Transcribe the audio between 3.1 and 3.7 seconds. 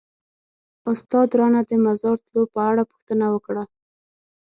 وکړه.